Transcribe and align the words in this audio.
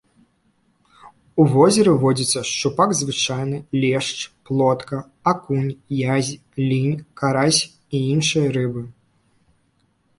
У 1.43 1.43
возеры 1.55 1.91
водзяцца 2.03 2.39
шчупак 2.53 2.89
звычайны, 3.01 3.57
лешч, 3.85 4.17
плотка, 4.49 4.97
акунь, 5.35 5.71
язь, 6.17 6.33
лінь, 6.69 6.99
карась 7.23 7.63
і 7.67 8.05
іншыя 8.15 8.47
рыбы. 8.61 8.81